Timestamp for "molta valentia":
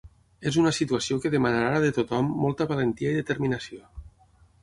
2.45-3.13